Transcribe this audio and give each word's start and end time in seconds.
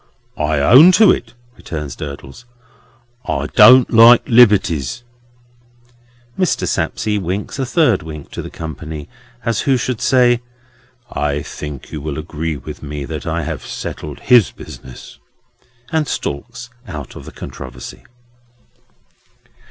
"I 0.39 0.57
own 0.57 0.91
to 0.93 1.11
it," 1.11 1.35
returns 1.57 1.95
Durdles; 1.95 2.45
"I 3.23 3.45
don't 3.53 3.93
like 3.93 4.27
liberties." 4.27 5.03
Mr. 6.39 6.67
Sapsea 6.67 7.19
winks 7.21 7.59
a 7.59 7.67
third 7.67 8.01
wink 8.01 8.31
to 8.31 8.41
the 8.41 8.49
company, 8.49 9.07
as 9.45 9.59
who 9.59 9.77
should 9.77 10.01
say: 10.01 10.41
"I 11.11 11.43
think 11.43 11.91
you 11.91 12.01
will 12.01 12.17
agree 12.17 12.57
with 12.57 12.81
me 12.81 13.05
that 13.05 13.27
I 13.27 13.43
have 13.43 13.63
settled 13.63 14.21
his 14.21 14.49
business;" 14.49 15.19
and 15.91 16.07
stalks 16.07 16.71
out 16.87 17.15
of 17.15 17.25
the 17.25 17.31
controversy. 17.31 18.03